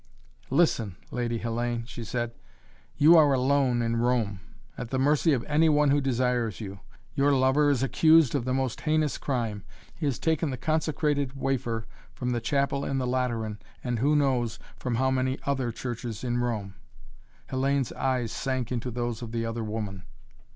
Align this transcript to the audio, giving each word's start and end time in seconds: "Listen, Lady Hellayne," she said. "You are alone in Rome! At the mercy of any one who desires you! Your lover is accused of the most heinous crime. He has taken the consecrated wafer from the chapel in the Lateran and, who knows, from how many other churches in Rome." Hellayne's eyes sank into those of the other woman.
"Listen, 0.49 0.95
Lady 1.11 1.37
Hellayne," 1.41 1.85
she 1.87 2.03
said. 2.03 2.33
"You 2.97 3.15
are 3.17 3.33
alone 3.33 3.83
in 3.83 3.97
Rome! 3.97 4.39
At 4.75 4.89
the 4.89 4.97
mercy 4.97 5.31
of 5.31 5.43
any 5.43 5.69
one 5.69 5.91
who 5.91 6.01
desires 6.01 6.59
you! 6.59 6.79
Your 7.13 7.31
lover 7.33 7.69
is 7.69 7.83
accused 7.83 8.33
of 8.33 8.43
the 8.43 8.51
most 8.51 8.81
heinous 8.81 9.19
crime. 9.19 9.63
He 9.93 10.07
has 10.07 10.17
taken 10.17 10.49
the 10.49 10.57
consecrated 10.57 11.33
wafer 11.33 11.85
from 12.15 12.31
the 12.31 12.41
chapel 12.41 12.83
in 12.83 12.97
the 12.97 13.05
Lateran 13.05 13.59
and, 13.83 13.99
who 13.99 14.15
knows, 14.15 14.57
from 14.75 14.95
how 14.95 15.11
many 15.11 15.37
other 15.45 15.71
churches 15.71 16.23
in 16.23 16.39
Rome." 16.39 16.73
Hellayne's 17.51 17.91
eyes 17.93 18.31
sank 18.31 18.71
into 18.71 18.89
those 18.89 19.21
of 19.21 19.31
the 19.31 19.45
other 19.45 19.63
woman. 19.63 20.01